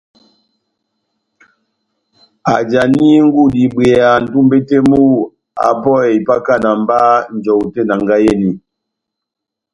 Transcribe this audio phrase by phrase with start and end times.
[2.55, 5.01] ajani ngudi ibweya nʼtumbe tɛh mu
[5.67, 6.99] apɔhe ipakana mba
[7.35, 8.49] njɔwu tɛh enangahi eni.